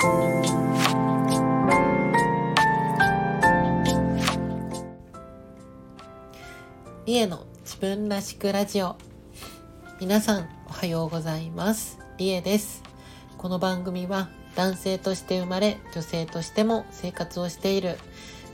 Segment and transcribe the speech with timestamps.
[0.00, 0.06] リ
[7.16, 8.96] エの自分らしくラジオ。
[10.00, 11.98] 皆さんおはようございます。
[12.16, 12.82] リエです。
[13.36, 17.98] この番組は男性として生まれ女性としても生活をしている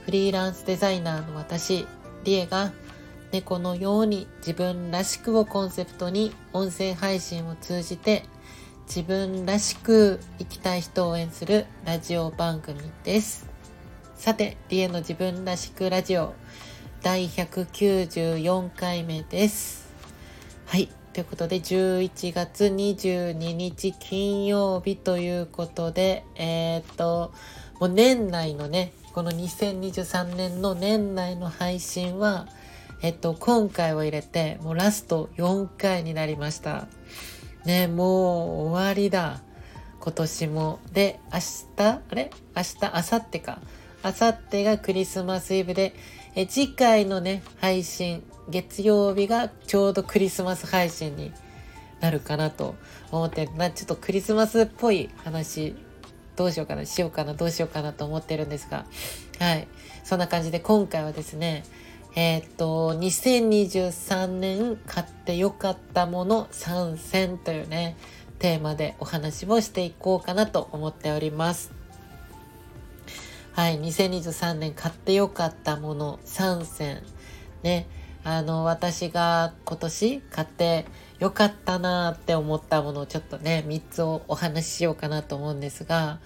[0.03, 1.87] フリーランスデザイナーの私
[2.25, 2.73] リエが
[3.31, 8.25] 猫のように自分らしくをコンセプトに音声配信を通じて
[8.87, 13.45] 自分らしく生きたい人を応援するラジオ番組です。
[14.15, 16.33] さて、リエの自分らしくラジオ
[17.03, 19.89] 第194回目です。
[20.65, 20.87] はい。
[21.11, 27.33] ということで、11月22日金曜日ということで、えー、っと、
[27.81, 32.47] もう年内のね、この2023年の年内の配信は、
[33.01, 36.87] えっと、今回を入れて、もうラスト4回になりました。
[37.67, 39.41] ね、もう終わりだ。
[39.99, 40.79] 今年も。
[40.93, 42.31] で、明日、あれ？
[42.55, 43.59] 明日、明後日か。
[44.05, 45.93] 明後日がクリスマスイブで、
[46.33, 51.33] え次回のね、配信、月曜日がちょうどクリスマス配信に
[51.99, 52.75] なるかなと
[53.11, 55.75] 思ってな、ちょっとクリスマスっぽい話、
[56.37, 58.85] どうしようかな、しようかな、どうしようかなと思ってるんですが、
[59.39, 59.67] はい。
[60.05, 61.65] そんな感じで今回はですね、
[62.19, 67.95] えっ、と、2023年買ってよかったもの参戦というね、
[68.39, 71.71] テーマでお話をしていこうかなと思っております。
[73.51, 77.03] はい、2023年買ってよかったもの3選。
[77.61, 77.87] ね、
[78.23, 80.85] あの、私が今年買って
[81.19, 86.17] よかったなって思ったものをちょっとね、3つをお話ししようかなと思うんですが、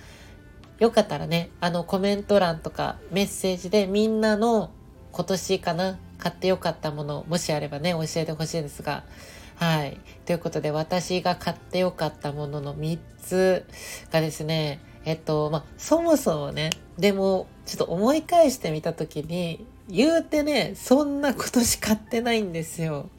[0.80, 4.72] よかったらね、あのコメント欄とかメッセージでみんなの
[5.12, 5.98] 今年かな？
[6.18, 9.04] 買ってよかったもの、もしあればね、教えてほしいんですが。
[9.56, 10.00] はい。
[10.26, 13.66] ということで、私が買ってよかったものの3つ
[14.12, 23.10] がですね、えっと、まあ、そもそもね、でも、ちょっと思い返してみたときに、言うてね、そんな今年買ってないんですよ。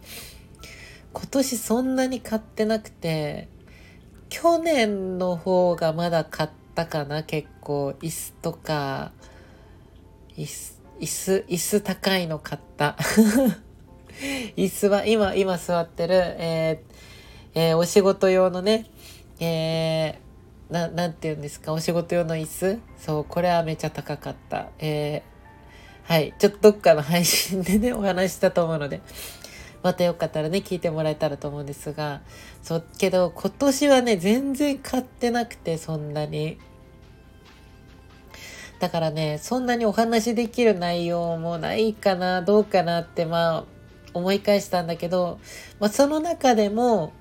[1.12, 3.48] 今年そんなに買ってなくて、
[4.28, 7.94] 去年の方がまだ買ったかな、結構。
[8.00, 9.12] 椅子とか、
[10.36, 12.96] 椅子、椅子、椅子高いの買った。
[14.56, 18.86] 椅子は今、今座ってる、えー、えー、お仕事用のね、
[19.40, 22.78] えー、な、なんて言うんですか、お仕事用の椅子？
[22.98, 24.68] そう、これはめちゃ高かった。
[24.78, 26.34] えー、はい。
[26.38, 29.00] ちょっとどっかの配信でね、 お話したと思うので、
[29.82, 32.20] またよかったらね、聞いてもらえたらと思うんですが、
[32.62, 36.58] そう、けど今年はね、全然買ってなくて、そんなに。
[38.82, 43.64] だからね、そんなにお話できる内容もないかな、どうかなって、まあ、
[44.12, 45.38] 思い返したんだけど、
[45.78, 47.12] まあ、その中でも、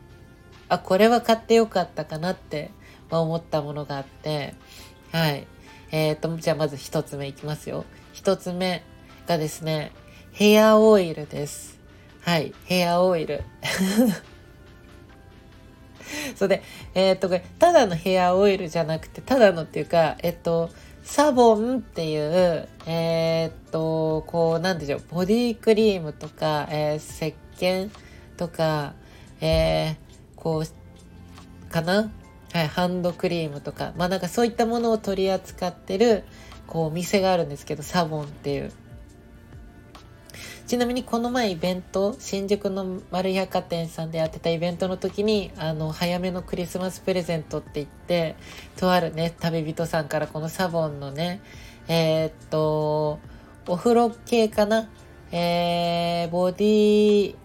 [0.70, 2.72] あ、これは買ってよかったかなって、
[3.12, 4.56] まあ、思ったものがあって、
[5.12, 5.46] はい。
[5.92, 7.86] えっ、ー、と、じゃあまず一つ目いきますよ。
[8.12, 8.84] 一つ目
[9.28, 9.92] がですね、
[10.32, 11.80] ヘアオイルです。
[12.22, 13.44] はい、ヘアオイル。
[16.36, 16.64] それで、
[16.96, 20.72] えっ、ー、と、これ、ただのヘアオイルじゃなくて、ただのっていうか、えっ、と、
[21.04, 27.90] サボンっていう、えー、っと、こう、なんでしょう、ボディクリームとか、えー、石鹸
[28.38, 28.94] とか、
[29.42, 29.96] えー、
[30.36, 32.12] こう、かな？
[32.54, 36.24] はい、ハンドクリームとか、まあなんかそういったものを取り扱ってる、
[36.68, 38.72] こう、お店があるんですけど、サボンっていう。
[40.72, 48.38] ちなみにこの前イベント、新宿の丸百貨店さんでやってたイベントの時に、あの、早めのクリスマスプレゼントって言って、
[48.78, 51.42] とあるね、旅人さんからこのサボンのね、
[51.90, 53.20] えー、っと、
[53.68, 54.88] お風呂系かな
[55.34, 57.36] えー、ボディ、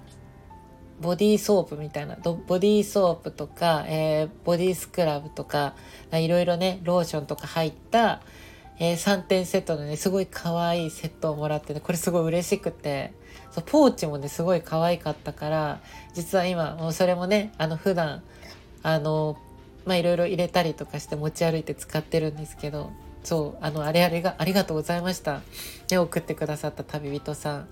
[1.01, 5.75] ボディーソープみたいな、ボディーソープとか、えー、ボディスクラブとか、
[6.13, 8.23] いろいろね、ローションとか入った、
[8.79, 13.13] えー、3点セットのね、すごい可愛いセットをもらってね、これすごい嬉しくて、
[13.51, 15.81] そうポーチもね、すごい可愛かったから、
[16.15, 18.23] 実は今、もうそれもね、あの、普段、
[18.83, 19.39] あの、
[19.87, 22.91] まあ、いろいろ入れたりとかして持ち歩いて使ってるんですけど、
[23.23, 25.41] そう、あの、あれあれが、ありがとうございました。
[25.91, 27.69] ね、送ってくださった旅人さん。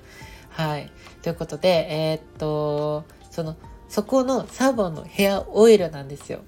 [0.51, 0.91] はい。
[1.23, 3.57] ということで、えー、っと、その、
[3.89, 6.41] そこのサボンのヘアオイルなんですよ。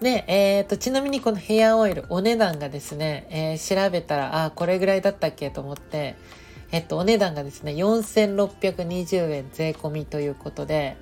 [0.00, 6.14] で、えっ、ー、と、ちなみにこのヘアオイル、お値段がですね、えー、調べたら、あ、これぐらいだったっけと思って、
[6.70, 10.96] えっと、お値段がですね、4620円税込みということで、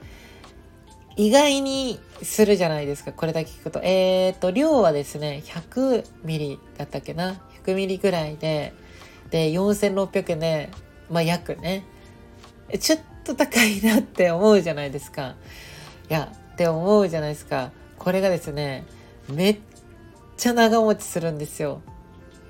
[1.17, 3.81] 意外にするじゃないですか、これだけ聞くと。
[3.83, 8.73] えっ、ー、と、量はですね、100ミリだったっけな ?100 ミリぐらいで、
[9.31, 10.71] で、4600円で、
[11.11, 11.85] まあ、約ね。
[12.81, 15.37] ちょっと高いなって思うじゃないですか。
[16.09, 17.73] いや、って思うじゃないですか。
[17.99, 18.87] これがですね
[19.29, 19.59] めっ
[20.37, 21.83] ちゃ長持ちするんですよ。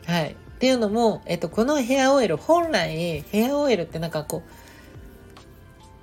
[0.07, 0.33] はい。
[0.33, 4.43] っていうのも、えっと、このヘアオイル、本来、ヘアオイルってなんかこ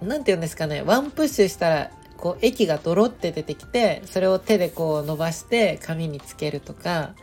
[0.02, 7.16] う、なんて言うんですかね、ワンプッシュしたら、こう、液がドロって出てきて、それを手でこう伸ばして髪につけるとか、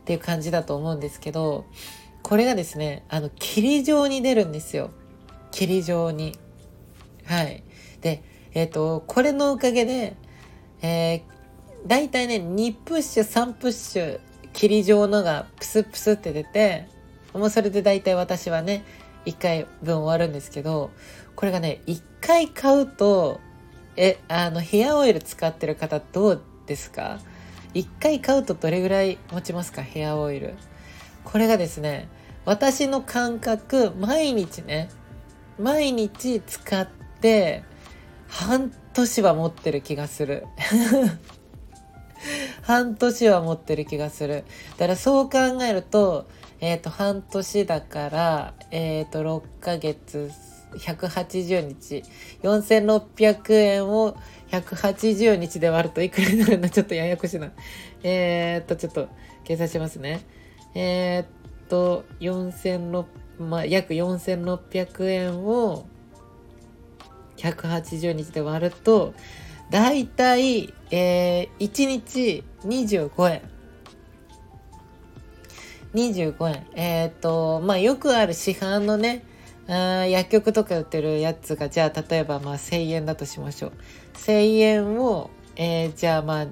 [0.00, 1.66] っていう感じだと思うんですけど、
[2.22, 4.90] これがですね、あの、霧状に出るんですよ。
[5.52, 6.36] 霧状に。
[7.24, 7.62] はい。
[8.00, 8.22] で、
[8.54, 10.16] えっ、と、これのおかげで、
[10.82, 11.22] えー、
[11.86, 14.20] だいたいね、2プッシュ、3プッシュ、
[14.52, 16.88] 霧状のがプスプスって出て、
[17.32, 18.84] もうそれでだいたい私はね、
[19.26, 20.90] 1回分終わるんですけど、
[21.36, 23.40] これがね、1回買うと、
[23.96, 27.20] え、あの、ヘアオイル使ってる方どうですか
[27.74, 29.82] ?1 回買うとどれぐらい持ちますか？
[29.82, 30.54] ヘアオイル。
[31.24, 32.08] これがですね、
[32.44, 34.88] 私の感覚、毎日ね、
[35.58, 36.88] 毎日使っ
[37.20, 37.62] て、
[38.28, 40.46] 半年は持ってる気がする。
[42.62, 44.44] 半年は持ってる気がする。
[44.72, 46.26] だからそう考えると、
[46.60, 50.30] えっ、ー、と、半年だから、えっ、ー、と、6ヶ月、
[50.74, 52.02] 180日、
[52.42, 54.16] 4600円を
[54.50, 56.68] 180日で割るといくらになるの？
[56.68, 57.52] ちょっとややこしいな。
[58.02, 59.08] えー、っと、ちょっと
[59.44, 60.20] 計算しますね。
[60.74, 61.26] えー、っ
[61.68, 63.04] と、4600、
[63.38, 65.86] まあ、約4600円を
[67.36, 69.14] 180日で割ると、
[69.70, 73.42] だいたい、えー、1日25円。
[75.94, 76.66] 25円。
[76.74, 79.24] えっ、と、まあ、よくある市販のね、
[79.68, 83.72] あ薬局とか売ってるやつが、じゃあ、例えば、まあ、1000円だとしましょう。
[84.14, 86.46] 1000円を、えー、じゃあ、まあ、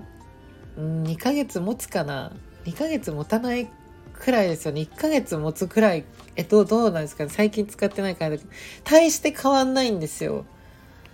[0.79, 2.33] 2ヶ月持つかな
[2.65, 3.69] ?2 ヶ月持たない
[4.13, 4.81] くらいですよね。
[4.81, 8.37] 1ヶ月持つくらい、え、どう、どうなんですかね最近使ってないから、
[8.83, 10.47] 大して変わんないんですよ。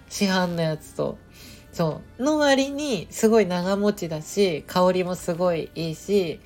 [0.09, 1.19] 市販のやつと。
[1.73, 2.23] そう。
[2.23, 6.41] の割に、すごい長持ちだし、香りもすごいいいし、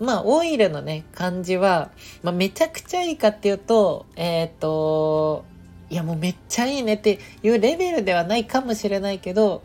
[0.00, 1.90] まあ、オイルのね、感じは、
[2.22, 5.44] まあ、めちゃくちゃいいかっていうと、えっ、ー、と、
[5.90, 9.62] いやもうめっちゃいいねっていうレベルではないかもしれないけど、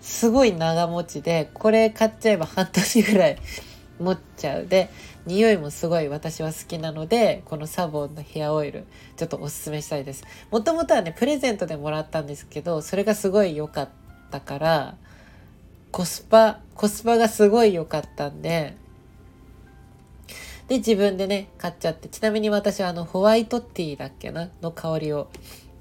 [0.00, 3.38] すごい長持ちで、これ買っちゃえば半年ぐらい
[4.00, 4.66] 持っちゃう。
[4.66, 4.88] で、
[5.26, 8.86] 匂いもすごい私は好きなので、このサボンのヘアオイル、
[9.16, 10.24] ちょっとおすすめしたいです。
[10.50, 13.88] もともとはね、プレゼントでもらったんですけど、それがすごい良かっ
[14.30, 14.96] たから、
[15.92, 18.76] コスパ、コスパがすごい良かったんで、
[20.68, 25.28] で、自分でね、買っちゃって、ちなみに私はあの、ホワイトティーだっけなの香りを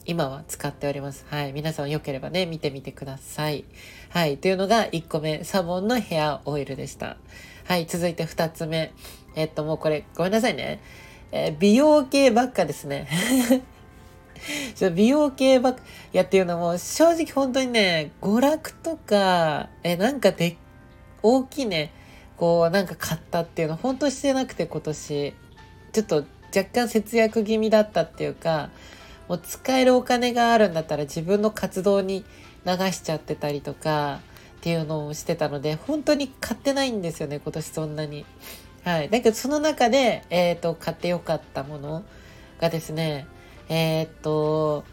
[0.05, 1.27] 今は使っております。
[1.29, 1.53] はい。
[1.53, 3.65] 皆さんよければね、見てみてください。
[4.09, 4.37] はい。
[4.39, 7.17] というのが1個目、サボンのヘアオイルでした。
[7.65, 7.85] はい。
[7.85, 8.91] 続いて2つ目。
[9.35, 10.81] えっと、もうこれ、ごめんなさいね。
[11.31, 13.07] えー、美容系ばっかですね。
[14.95, 15.75] 美容系ばっ、
[16.13, 20.57] やっていうのも、正直本当にね、娯楽とか、え、なんかで、
[21.21, 21.91] 大きいね、
[22.39, 25.33] こうなんか買ったっていうの本当してなくて今年
[25.91, 26.23] ちょっと
[26.55, 28.69] 若干節約気味だったっていうか
[29.27, 32.23] もう使えるお金があるんだったら自分の活動に
[32.65, 34.21] 流しちゃってたりとか
[34.59, 38.25] っていうのをしてたので本当に買ってないんですよね今年そんなに。
[38.85, 39.09] はい。
[39.09, 42.05] だけどその中で、え、ー、と、買ってよかったもの
[42.61, 43.27] がですね、
[43.71, 44.83] えっ、と、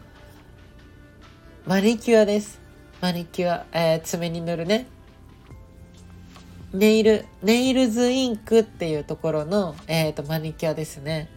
[1.65, 2.61] マニキュアです。
[3.01, 4.85] マニキュア、えー、爪に塗るね。
[6.73, 11.27] ネイル、ネイルズインクっていうところの、えっ、と、マニキュアですね。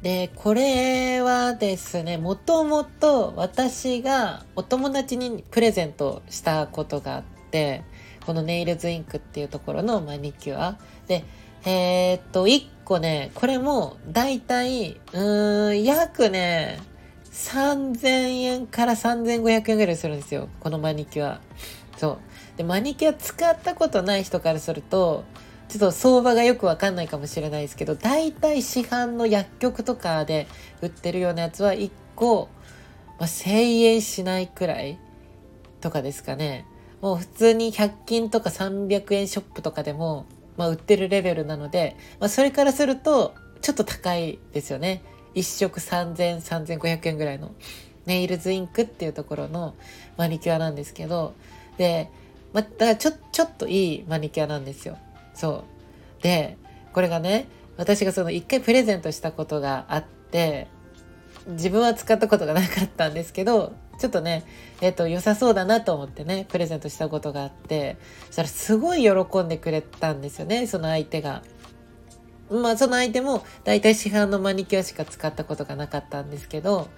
[0.00, 7.82] で、これはですね、もともと私がお友達にプレゼントしたことがあって、
[8.24, 10.78] このネイルズインクっていうところのマニキュア。
[11.08, 11.24] で、
[11.64, 16.80] えー、っと、1個ね、これもだいたい、うーん、約ね、
[17.32, 20.48] 3000円から3500円ぐらいするんですよ。
[20.60, 21.40] このマニキュア。
[21.96, 22.18] そ
[22.54, 22.58] う。
[22.58, 25.24] で、マニキュア使ったことない人からすると、
[25.68, 30.48] ちょっと相場がよくわかんないかもしれないですけど、大体市販の薬局とかで
[30.82, 32.48] 売ってるようなやつは1個、
[33.18, 34.98] まあ、1000円しないくらい
[35.80, 36.66] とかですかね。
[37.00, 40.26] もう普通に100均とか300円ショップとかでも、
[40.60, 45.02] まあ、売ってるレベルなので、まあ、それからするとちょっと高いですよね。
[45.34, 46.42] 1食3000、
[46.76, 47.54] 3500円ぐらいの
[48.04, 49.74] ネイルズインクっていうところの
[50.18, 51.32] マニキュアなんですけど、
[51.78, 52.10] で、
[52.52, 54.98] ま、だからちょ、ちょっといいマニキュアなんですよ。
[55.32, 55.64] そ
[56.20, 56.22] う。
[56.22, 56.58] で、
[56.92, 57.48] これがね、
[57.78, 60.66] 私がその一回プレゼントしたことがあって、
[61.46, 64.44] 自分は使ったことがなかったんですけど、ちょっとね、
[64.80, 71.42] えっ、ー、と、良さそうだなと思ってね、プレゼントしたことがあって、そしたらすごい喜んでくれたんですよね、その相手が。
[72.50, 76.88] まあ、その相手も、だいたい市販のマニキュアしか使ったことがなかったんですけど、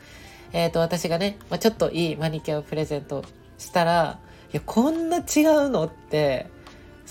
[0.53, 3.25] えっ、ー、と、私がね、まあ、ちょっといいマニキュアをプレゼント
[3.59, 4.19] したら、
[4.53, 6.47] いや、こんな違うのって、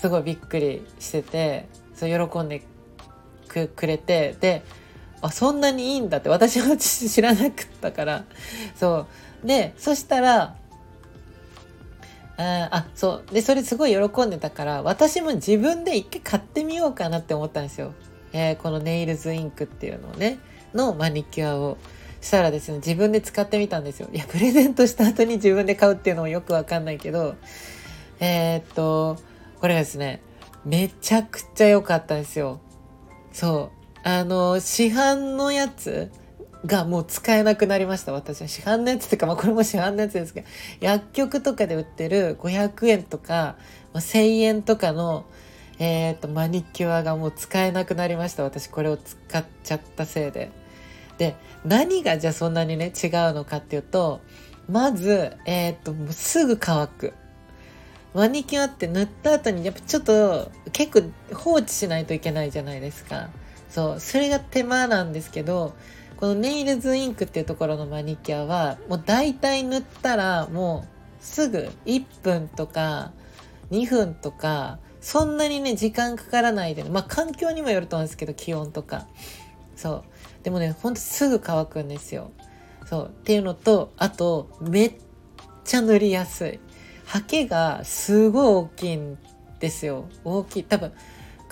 [0.02, 2.62] すごいびっくりしててそう喜んで
[3.46, 4.64] くれてで
[5.22, 7.50] あそんなにいいんだって私は知らなかっ
[7.80, 8.24] たから。
[8.74, 9.06] そ
[9.44, 9.46] う。
[9.46, 10.56] でそしたら
[12.36, 13.34] ああそう。
[13.34, 17.94] でそれすごい喜んでたから私も自分で一回買ってみようかなって思ったんですよ、
[18.32, 20.38] えー、このネイルズインクっていうのをね。
[20.74, 21.76] のマニキュアを
[22.20, 24.08] したらですね自分で使ってみたんですよ。
[24.12, 27.34] いやプレゼントした後に自分で買うっていうのもよくわかんないけど
[28.20, 29.18] えー、っと
[29.60, 30.22] これがですね
[30.64, 32.60] めちゃくちゃ良かったですよ。
[33.32, 33.81] そう。
[34.04, 36.10] あの市販のやつ
[36.66, 40.46] がもう使えなくなりました私は市販のやつっていうか、まあ、これも市販のやつですけど
[40.80, 43.56] 薬局とかで売ってる500円とか、
[43.92, 45.26] ま、1,000円とかの、
[45.78, 50.50] えーと、マニキュアがもう使えなくなりました私これを使っちゃったせいで。
[51.18, 54.22] で何がじゃあそんなにね違うのかっていうと
[54.68, 57.12] まず、えーと、とすぐ乾く。
[58.14, 63.30] マニキュアって塗った後にやっぱちょっと結構放置しないといけないじゃないですか。
[63.72, 65.74] そうそれが手間なんですけど
[66.18, 73.12] このネイルズインクっていうところのマニキュアはもう大体塗ったらもうすぐ1分とか
[73.70, 79.06] 2分とかそんなにね時間かからないで、ね、まあ環境にもよると思うんですけど気温とか。
[79.74, 80.04] そ
[80.40, 80.44] う。
[80.44, 82.30] でもねほんとすぐ乾くんですよ。
[82.86, 83.06] そう。
[83.08, 84.94] っていうのとあとめっ
[85.64, 86.60] ちゃ塗りやすい。
[87.04, 89.18] ハケがすごい大きいん
[89.58, 90.08] ですよ。
[90.22, 90.64] 大きい。
[90.64, 90.92] 多分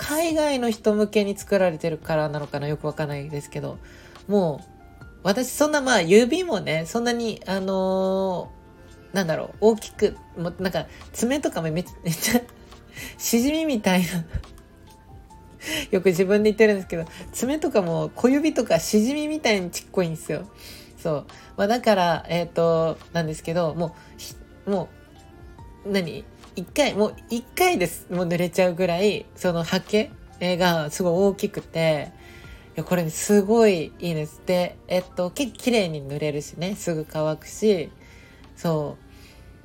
[0.00, 3.78] 海外の人向けに作られてるからなのかなよくわかんないですけど
[4.26, 4.64] も
[5.02, 12.40] う私そんなまあ指もねそんなにあのー、なんだろう大きくもなんか爪とかもめっちゃ
[13.19, 14.25] しじみみたいな
[15.90, 20.49] よく自分で言ってるんですけど爪とかも小指とかしじみみたいにちっこいんですよ。
[21.02, 21.26] そう。
[21.57, 23.97] まあ、だから、えっ、ー、と、なんですけど、も
[24.66, 24.88] う、も
[25.85, 26.25] う、何？
[26.60, 28.06] 一回、もう一回です。
[28.10, 30.10] もう濡れちゃうぐらい、そのハケ
[30.42, 32.12] がすごい大きくて、
[32.76, 34.42] いやこれ、すごいいいです。
[34.44, 37.90] で、えっと、結構綺麗に塗れるしね、すぐ乾くし、
[38.56, 38.98] そ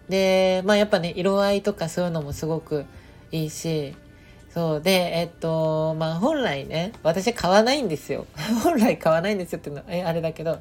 [0.08, 0.12] う。
[0.12, 2.86] で、まあやっぱね、色合いとかそういうのもすごく
[3.34, 3.94] いいし、
[4.50, 8.26] そうで、えっと、まあ本来ね、私買わないんですよ。
[8.64, 10.60] 本来買わないんですよっていうの、え、あれだけど、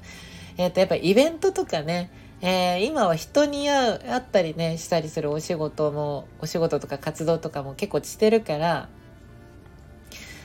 [0.56, 2.10] えっと、やっぱイベントとかね、
[2.46, 8.90] えー、今は人に会う、会ったりね、したりするお仕事も、お仕事とか活動とかも結構してるから、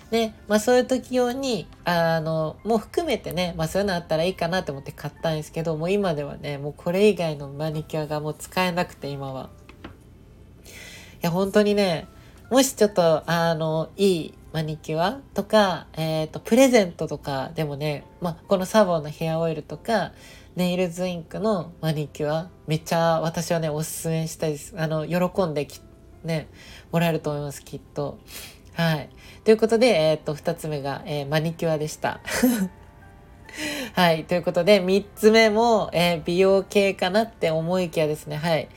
[0.10, 9.50] で、まあそういう時用に、あの、もう含めてね、まあそういうのあったらいいかなと思って買ったんですけど、もう今ではね、もうこれ以外のマニキュアがもう使えなくて今は。
[10.64, 10.68] い
[11.22, 12.08] や、本当にね、
[12.50, 20.14] もしちょっと、あの、いいマニキュアとか、えっ、ー、と、プレゼントとかでもね、まあこのサボーのヘアオイルとか、
[20.60, 24.74] ネイルズインクのマニキュア、めっちゃ私はね、おすすめしたいです。
[24.78, 25.80] あの、喜んでき、
[26.26, 26.50] ね、
[26.92, 28.20] もらえると思います、きっと。
[28.74, 29.10] はい。
[29.46, 32.20] ということで、えっ、と、二つ目が、えー、マニキュアでした。
[33.96, 34.26] はい。
[34.26, 38.36] ということで、三つ目も、えー、美容系かなって思いきやですね。
[38.36, 38.68] はい。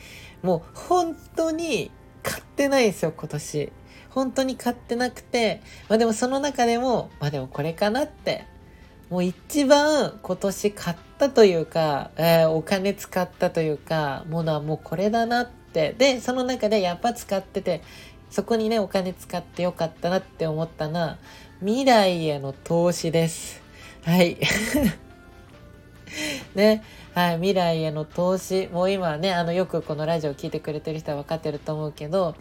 [0.41, 1.91] もう、本当に
[2.23, 3.73] 買ってないですよ、今年。
[4.11, 8.47] 本当に買ってなくて、まあでもその中でも、まあでもこれかなって、
[9.13, 17.83] もう一番今年買ったというか、えー、お金使ったというか、ものはもうこれだなって、で、その中でやっぱ使ってて、
[18.31, 21.19] そこにね、お金使ってよかったなって思ったのは、
[21.61, 23.61] 未来への投資です。
[24.03, 24.39] はい。
[26.57, 26.83] ね。
[27.13, 27.35] はい。
[27.35, 28.69] 未来への投資。
[28.73, 32.35] もう今ね、あの、よくこのラジオ聞いてくれてる人は分かってると思うけど、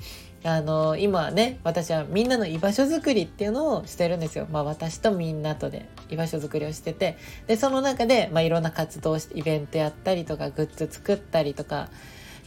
[0.43, 4.47] あの、今ね、私はみんなの居場所づくりっていうのをしてるんですよ。
[4.51, 11.89] まあ私とみんなとで居場所づくりをしてて、で、その中で、まあいろんな活動して、イベントやったりとか、グッズ作ったりとか、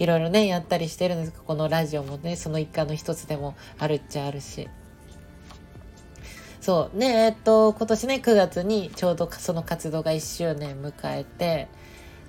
[0.00, 4.68] いろいろね、やったりしてるんですけど、このラジオもね、その一環の一つでもあるっちゃあるし。
[6.60, 6.98] そう。
[6.98, 11.68] ね、えっと、今年ね、9月にちょうどその活動が1周年迎えて、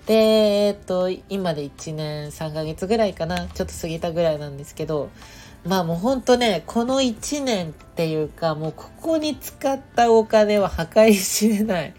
[0.05, 5.09] で、えっと、今で1年3ヶ月ぐらいかな、ちょっと過ぎたぐらいなんですけど、
[5.65, 11.93] まあもうほんとね、この1年っていうか、もうここに使ったお金は計り知れない。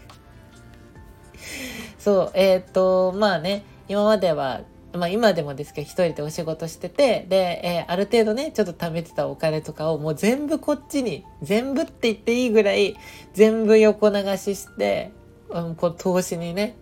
[1.99, 4.61] そう、えっ、と、まあね、今までは
[4.93, 12.95] まあ今でもですけど一人でお仕事してて、で、えー、ある程度ね、ちょっと貯めてたお金とかをもう全部こっちに、全部って言っていいぐらい
[13.33, 15.11] 全部横流しして、
[15.49, 16.75] うん、こう投資にね、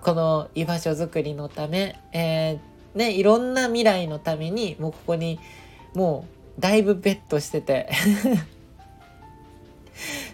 [0.00, 5.38] この居場所づくりのため、えー、ね、いろんな未来のために、もうここに、
[5.94, 6.26] も
[6.58, 7.88] うだいぶベットしてて。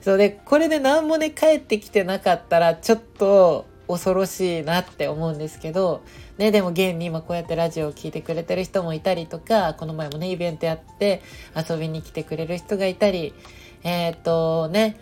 [0.03, 6.03] そうで、これで何もね、帰ってきてなかったら、ちょっと、恐ろしいなって思うんですけど、
[6.37, 11.23] ね、でも現に今こうやってラジオを聴いてくれてる人もいたりとか、この前もね、イベントやって
[11.57, 13.35] 遊びに来てくれる人がいたり、
[13.83, 14.97] えー、っとね、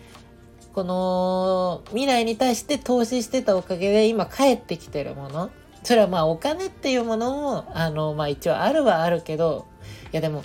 [0.73, 5.49] この未来に対して投資してたおかげで今帰ってきてるもの。
[5.83, 9.67] それはまあお金っていうものも、あの、まあ一応あるはあるけど、
[10.11, 10.43] やでも、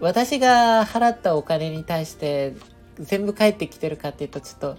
[0.00, 2.54] 私が払ったお金に対して
[2.98, 4.76] 全部返ってきてるかっていうとちょっと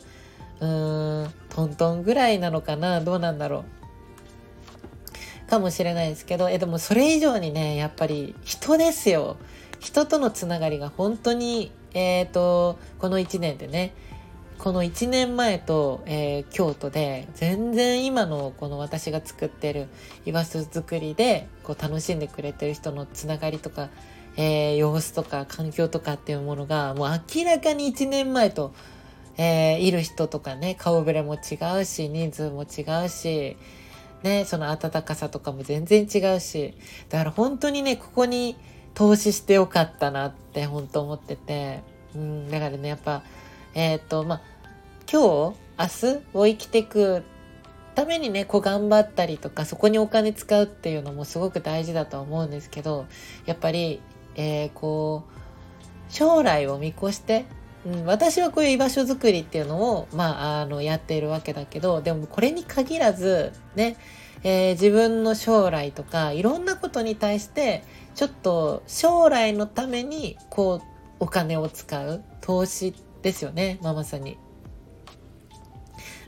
[0.59, 3.63] うーんトントンぐらいなのかなどうなんだろ
[5.47, 5.49] う。
[5.49, 9.37] かもしれないですけどえでもそれ以上にねやっぱり人ですよ。
[9.79, 13.93] 人とのつながりが本当にえっ、ー、とこの1年でね
[14.59, 19.87] この1年前と、えー、京都で全然今のこの私が作ってる
[20.25, 23.89] 居場所作りでこう楽しんでくれてる人のつながりとか
[24.35, 28.73] えー、様子とか環境とかっていうものがもう明らかに1年前と、
[29.37, 33.57] えー、いる人とかね顔ぶれも違うし人数も違うし
[34.23, 36.73] ねその温かさとかも全然違うし
[37.09, 38.55] だから本当にねここに
[38.95, 41.81] 投資してよかったなって本当思ってて
[42.15, 43.23] うんだからねやっぱ
[43.73, 44.41] えっ、とまあ
[45.11, 47.23] 今日明日を生きていく
[47.95, 53.05] ためにね、こう頑張ったりとか、そこにお金使うっていうのもすごく大事だと思うんですけど、
[53.45, 54.01] やっぱり
[54.35, 57.45] えー、こう将来を見越して、
[57.85, 63.97] うん、私はこういう居場所づくりっていうのを、まあ、あのやっているわけだけどでもこれに限らずね、
[64.43, 67.83] えー、自分の将来とかいろんなことに対して
[68.15, 70.87] ちょっと将来のためにこう
[71.19, 74.37] お金を使う投資ですよね、まあ、まさに。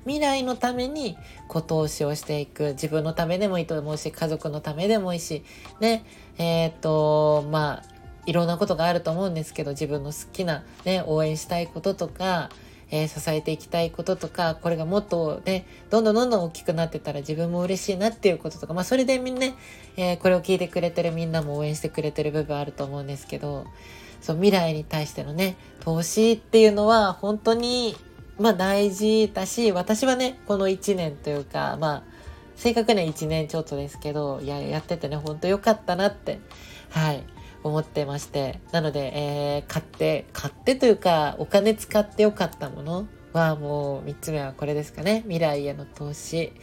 [0.06, 5.44] 未来のためにこう投資をしていく自分のためでもいいと思うし家族のためでもいいし
[5.80, 6.06] ね
[6.38, 7.96] えっ、とまあ
[8.28, 12.50] いろんなことがあると思うんですけど自分の好きな、ね、応援したいこととか、
[12.92, 19.56] えー、支えていきたいこととかこれがもっとねどんどんどんどん大きくなってたら自分も嬉しいなっていうこととかまあそれでみんなね、
[19.98, 23.66] えー、これを聞いてくれてるみんなも応援してくれてる部分あると思うんですけど
[24.26, 27.96] そう未来に対してのね投資っていうのは本当に
[28.40, 32.04] まあ大事だし私はねこの1年というかまあ
[32.56, 36.40] 正確には1年ちょっとですけどいややっててねほんと良かったなって
[36.90, 37.24] はい
[37.64, 38.60] 思ってまして。
[38.72, 45.22] なので、えー、買って、買ってというか、お金使ってよかったものはもう3つ目はこれですかね。
[45.24, 46.54] 未来への投資。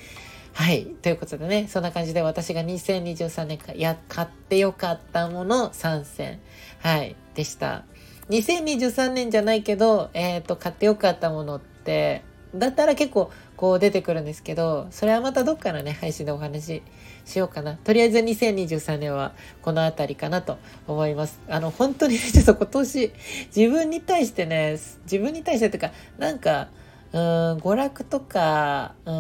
[0.54, 0.84] はい。
[0.84, 6.40] ということでね、そんな感じで私が2023年か、や、買ってよかったもの3選。
[6.80, 7.16] はい。
[7.34, 7.84] でした。
[8.28, 12.22] 2023年じゃないけど、えっ、ー、と、買ってよかったものって、
[12.54, 16.82] だったら結構こう出てくるんですけど、それはまたどっかのね、配信でお話し
[17.24, 17.76] しようかな。
[17.76, 21.40] とりあえず2023年はこの辺りかなと思います。
[21.48, 23.12] あの、本当にね、ちょっと今年、
[23.56, 26.68] 自分に対してね、自分に対してというか、なんか、
[27.12, 27.20] うん、
[27.58, 29.14] 娯楽とか、うん、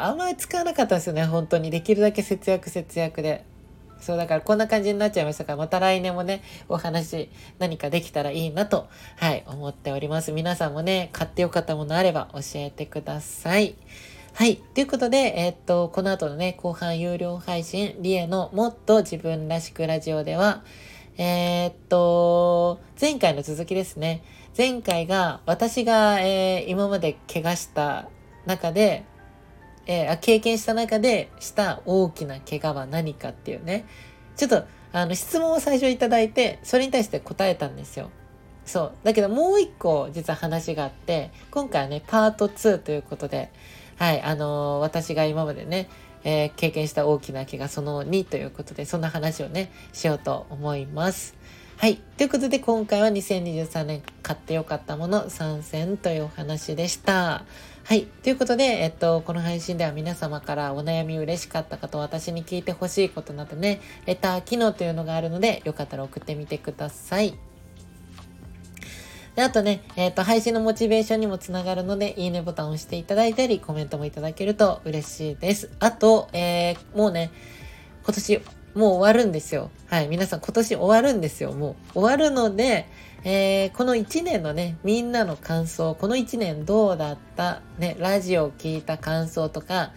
[0.00, 1.70] あんまり使わなかったですよね、本当に。
[1.70, 3.44] できるだけ節約節約で。
[4.00, 10.32] そうだからこんな感じになっちゃいましたから、また来年もね、お話何かできたらいいなと、はい、思っております。
[10.32, 13.76] 皆さんもね、買ってよかったものあれば教えてください。
[14.34, 14.56] はい。
[14.56, 20.64] ということで、えー、っと、この後のね、後半有料配信、リエのもっと自分らしくラジオでは、
[21.18, 24.22] えー、っと、前回の続きですね。
[24.56, 28.10] 前回が私が、えー、今まで怪我した
[28.44, 29.04] 中で、
[29.86, 33.86] えー、経験した中でした大きな怪我は何かっていうね、
[34.36, 38.10] ちょっとあの質問を最初いただいて、それに対して答えたんですよ。
[38.66, 38.92] そう。
[39.04, 43.50] だけどもう一個実は話があって、今回はね、パート2ということで、
[43.96, 45.88] はい、あのー、私が今までね、
[46.24, 51.34] えー、経験した大きな怪我その2ということで、そんな話をね、しようと思います。
[51.76, 51.96] はい。
[52.16, 57.44] ということで、今回は2023年買ってよかったもの参戦というお話でした。
[57.84, 58.04] はい。
[58.22, 67.34] ということで、えっと、この配信では皆様からお悩み嬉しかった方、私に聞いてほしいことなどね、レター機能というのがあるので、よかったら送ってみてください。
[69.34, 75.70] で、あとね、えっ、と、配信のモチベーションにもつながるので、いいねボタンを押していただいたり、コメントもいただけると嬉しいです。
[75.80, 77.32] あと、えー、もうね、
[78.04, 78.42] 今年、
[78.74, 79.70] もう終わるんですよ。
[79.88, 80.08] はい。
[80.08, 81.52] 皆さん今年終わるんですよ。
[81.52, 82.88] もう終わるので、
[83.24, 89.92] えー、この1年のね、みんなの感想、この1年どうだったね、ラジオを聞いた感想とか、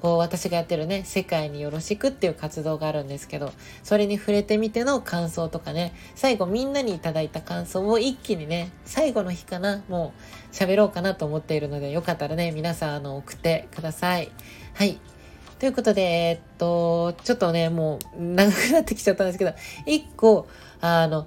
[0.00, 10.14] こう私がやってるね、世界によろしくっていう活動があるんですけど、それに触れてみての感想とかね、最後みんなにいただいた感想を一気にね、最後の日かな、も
[10.52, 14.30] う喋ろうかなと思っているので、よかったらね、皆さんあの送ってください。
[14.72, 14.98] はい。
[15.60, 19.52] ということで、え、っと、ちょっとね、もう長くなってきちゃったんですけど、
[19.84, 20.48] 一個、
[20.80, 21.26] あの、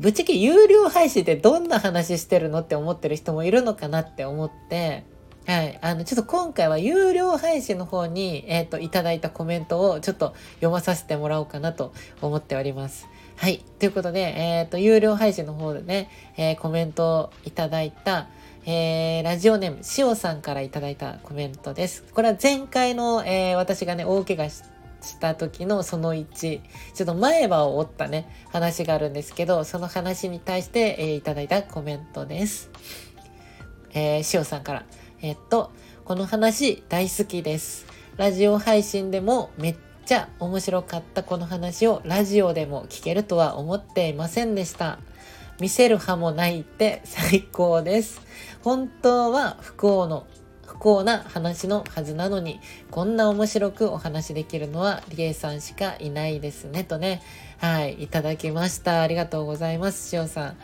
[0.00, 5.04] ぶっちゃけ有料配信でどんな話してるのって思ってる人もいるのかなって思って、
[5.46, 5.78] はい。
[5.82, 13.06] あの、ちょっと今回は有料配信の方に、えっ、と、いただいたコメントをちょっと読まさせてもらおうかなと思っております。
[13.36, 13.62] はい。
[13.78, 18.28] ということで、えっ、と、有料配信の方でね、えー、コメントをいただいた、
[18.66, 22.02] えー、ラジオネーム、しおさんからいただいたコメントです。
[22.14, 24.62] これは前回の、えー、私がね、大怪我し
[25.20, 32.70] た時のその1、ちょっと前歯を折ったね、話があるんですけど、その話に対して、えー、いただいたコメントです。
[33.92, 34.86] えー、しおさんから。
[35.20, 35.70] えっと、
[36.06, 37.86] この話大好きです。
[38.16, 45.00] ラジオ配信でもめっちゃ面白かったこの話をラジオでも聞けるとは思っていませんでした。
[45.60, 48.20] 見せる歯もないって最高です。
[48.62, 50.26] 本当は不幸の
[50.66, 57.22] 不幸な話のはずなのに、こんな面白くお話できるのはリエさんしかいないですね、とね。
[57.58, 59.00] はい、いただきました。
[59.00, 60.56] ありがとうございます、しおさん。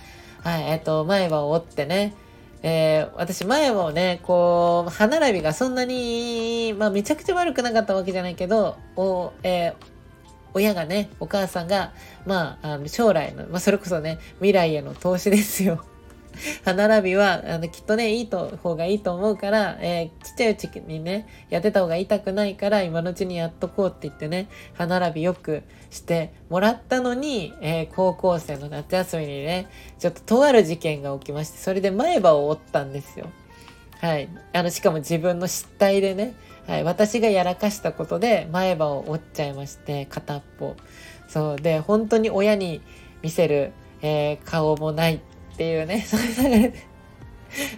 [0.42, 2.14] はい、えっと、前歯を折ってね、
[2.62, 9.74] えー、私前もね、こう、歯並びがそんなに、まあめちゃくちゃ悪くなかったわけじゃないけど、お、えー、
[10.54, 11.92] 親がね、お母さんが、
[12.26, 15.84] まあ、あの将来の、まあそれこそね、未来への投資ですよ。
[16.64, 33.26] 歯並びは、あの、きっとね、いいと、方がいいと思うから、えー、ちっちゃいうちにね、やってた方が痛くないから、今のうちにやっとこうって言ってね、歯並びよくしてもらったのに、えー、高校生の夏休みにね、ちょっととある事件が起きまして、それで前歯を折ったんですよ。
[34.00, 34.28] はい。
[34.52, 36.34] あの、しかも自分の失態でね、
[36.70, 36.84] はい。
[36.84, 40.76] 私がやらかしたことで前歯を折っちゃいまして、片っぽ。
[41.26, 41.56] そう。
[41.56, 42.80] で、本当に親に
[43.22, 45.20] 見せる、えー、顔もないっ
[45.56, 46.86] ていうね、 そういう流れで。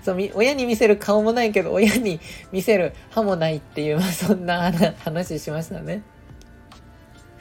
[0.02, 2.20] そう、親に見せる顔もないけど、親に
[2.52, 6.02] 見せる歯もないっていう、まあ、そんな話しましたね。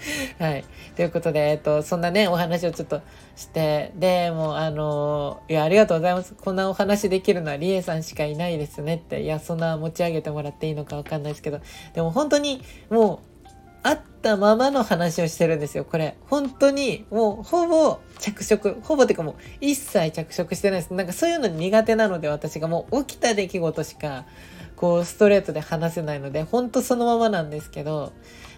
[0.39, 0.65] はい。
[0.95, 3.01] ということで、えっと、そんなね、お話をちょっと
[3.35, 6.33] して、で、もう、あの、いや、ありがとうございます。
[6.33, 11.59] こんなお話できるのはリエさんしかいないですねって、いや、そんな持ち上げてもらっていいのかわかんないですけど、
[11.93, 13.31] でも本当に、もう、
[13.83, 16.15] あったままの話をしてるんですよ、これ。
[16.29, 20.93] 本当に、もう、ほぼ着色、ほぼてかもう、一切着色してないです。
[20.93, 24.25] なんかそういうの苦手なので、私がもう起きた出来事しか、
[24.75, 28.13] こう、ストレートで話せないので、本当そのままなんですけど、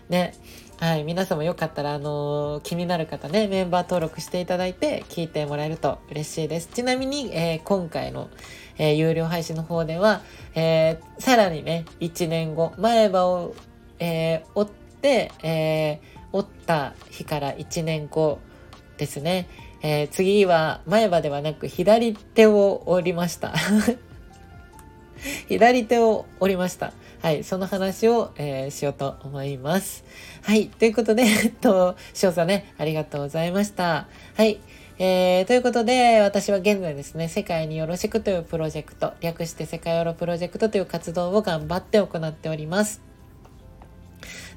[0.10, 0.34] ね。
[0.84, 1.06] はい。
[1.06, 6.68] 皆さんもよかったら、あのー、気になる方ね、メンバー登録していただいて、聞いてもらえると嬉しいです。
[6.68, 8.30] ちなみに、えー、今回の、
[8.78, 10.24] えー、有料配信の方では、
[10.56, 13.56] えさらにね、1年後、前歯を、
[14.00, 14.70] え追っ
[15.02, 16.02] て、え
[16.34, 18.40] 折った日から1年後
[18.98, 19.48] ですね。
[19.84, 23.54] え次は前歯ではなく左手を折りました。
[25.48, 26.94] 左手を折りました。
[27.22, 30.04] はい、その話を、えー、しようと思います。
[30.42, 34.08] はい、ということで、えっと、翔さんね、ありがとうございました。
[34.36, 34.60] はい。
[35.00, 43.13] えー、ということで、私は現在ですね、世界によろしくというプロジェクト、略して世界よろプロジェクトという活動を頑張って行っております。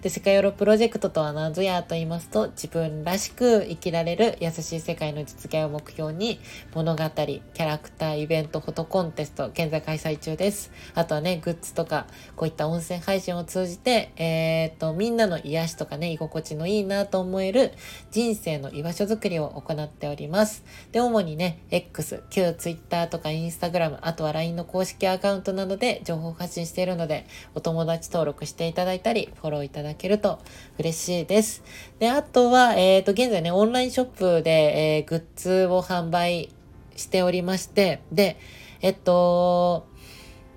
[0.06, 6.38] で、世界ヨロプロジェクトとは何ぞやと言いますと、自分らしく生きられる優しい世界の実現を目標に、
[6.76, 10.70] 物語、キャラクター、イベント、フォトコンテスト、現在開催中です。
[10.94, 17.72] あとはね、グッズとか、こういった音声配信を通じて、えー、っと、みんなの癒しとかね、居心地のいいなと思える
[18.12, 20.62] 人生の居場所づくりを行っております。
[20.92, 30.38] で、主にね、X、旧 Twitter とか Instagram、あとは LINE の公式アカウントなどで情報発信しているので、お友達登録していただいたり、フォローいただけると
[30.78, 31.62] 嬉しいです。
[31.98, 36.50] で、あとは、えっ、ー、と、現在ね、オンラインショップで、えー、グッズを販売
[36.96, 38.38] しておりまして、で、
[38.80, 39.86] えっと、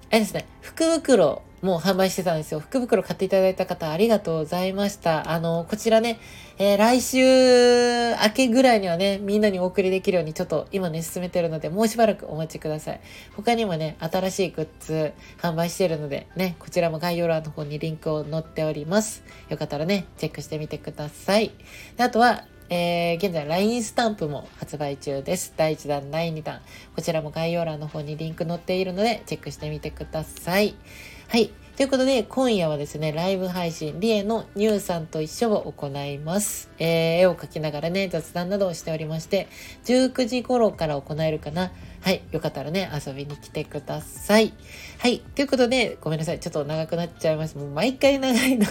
[0.09, 2.59] あれですね、福袋も販売してたんですよ。
[2.59, 5.29] 福袋買っていただいた方ありがとうございました。
[5.31, 6.19] あの、こちらね、
[6.61, 13.01] えー、来週明けぐらいにはね、みんなにお送りできるようにちょっと今ね、進めてるので、もうしばらくお待ちください。
[13.33, 19.23] 他にもね、新しいグッズ販売してるので、ね、こちらも概要欄の方にリンクを載っております。
[19.47, 21.53] よかったらね、チェックしてみてください。
[21.95, 25.53] であとは、えー、現在 LINE スタンプも発売中です。
[25.55, 26.59] 第1弾、第2弾。
[26.93, 30.75] こちらも概要欄の方にリンク載っているので、チェックしてみてください。
[31.29, 31.51] はい。
[31.79, 36.69] ということで、今夜はですね、ライブ配信、リエのニューさんと一緒を行います。
[36.77, 39.47] えー、絵を描きながらね、雑談などをしておりまして、
[39.85, 41.71] 19時頃から行えるかな。
[42.01, 42.21] はい。
[42.33, 44.51] よかったらね、遊びに来てください。
[44.97, 45.19] はい。
[45.19, 46.41] ということで、ごめんなさい。
[46.41, 47.57] ちょっと長くなっちゃいます。
[47.57, 48.67] もう毎回長いな。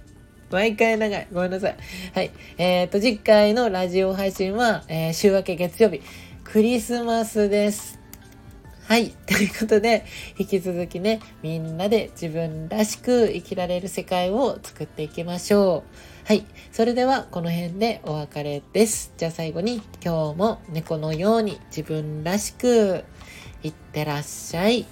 [0.50, 1.28] 毎回長い。
[1.30, 1.76] ごめんなさい。
[2.14, 2.30] はい。
[2.56, 6.00] えっ、ー、と、次回のラジオ配信は、えー、週明け月曜日、
[6.42, 8.05] クリスマスです。
[8.86, 9.10] はい。
[9.26, 10.04] ということで、
[10.38, 15.82] 引き続きね、みんなで自分らしく生きられる世界を作っていきましょ
[16.24, 16.28] う。
[16.28, 16.46] はい。
[16.70, 19.12] それでは、この辺でお別れです。
[19.16, 23.02] じゃあ最後に、今日も猫のように自分らしく
[23.64, 24.86] いってらっしゃい。